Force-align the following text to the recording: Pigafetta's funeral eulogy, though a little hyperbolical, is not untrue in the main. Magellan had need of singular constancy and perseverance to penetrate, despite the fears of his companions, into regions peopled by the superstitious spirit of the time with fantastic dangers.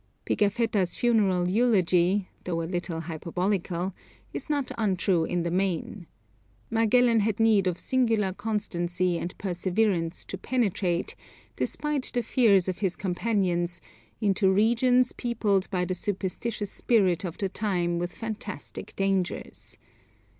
Pigafetta's 0.25 0.95
funeral 0.95 1.47
eulogy, 1.47 2.27
though 2.45 2.63
a 2.63 2.63
little 2.65 3.01
hyperbolical, 3.01 3.93
is 4.33 4.49
not 4.49 4.71
untrue 4.75 5.25
in 5.25 5.43
the 5.43 5.51
main. 5.51 6.07
Magellan 6.71 7.19
had 7.19 7.39
need 7.39 7.67
of 7.67 7.77
singular 7.77 8.33
constancy 8.33 9.19
and 9.19 9.37
perseverance 9.37 10.25
to 10.25 10.39
penetrate, 10.39 11.15
despite 11.55 12.09
the 12.15 12.23
fears 12.23 12.67
of 12.67 12.79
his 12.79 12.95
companions, 12.95 13.79
into 14.19 14.51
regions 14.51 15.11
peopled 15.13 15.69
by 15.69 15.85
the 15.85 15.93
superstitious 15.93 16.71
spirit 16.71 17.23
of 17.23 17.37
the 17.37 17.47
time 17.47 17.99
with 17.99 18.11
fantastic 18.11 18.95
dangers. 18.95 19.77